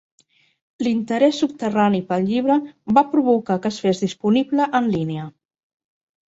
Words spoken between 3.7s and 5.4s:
es fes disponible en línia.